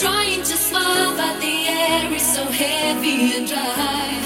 [0.00, 4.20] Trying to smile, but the air is so heavy and dry.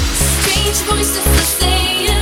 [0.00, 2.21] Strange voices are saying.